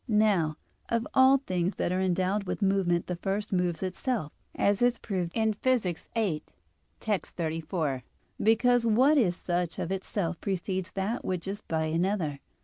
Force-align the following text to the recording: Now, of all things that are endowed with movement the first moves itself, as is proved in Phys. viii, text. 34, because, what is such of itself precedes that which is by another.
Now, 0.07 0.57
of 0.89 1.05
all 1.13 1.37
things 1.37 1.75
that 1.75 1.91
are 1.91 2.01
endowed 2.01 2.45
with 2.45 2.63
movement 2.63 3.05
the 3.05 3.17
first 3.17 3.53
moves 3.53 3.83
itself, 3.83 4.31
as 4.55 4.81
is 4.81 4.97
proved 4.97 5.31
in 5.35 5.53
Phys. 5.53 5.81
viii, 6.15 6.41
text. 6.99 7.35
34, 7.35 8.01
because, 8.41 8.83
what 8.83 9.19
is 9.19 9.35
such 9.35 9.77
of 9.77 9.91
itself 9.91 10.41
precedes 10.41 10.89
that 10.93 11.23
which 11.23 11.47
is 11.47 11.61
by 11.61 11.83
another. 11.85 12.39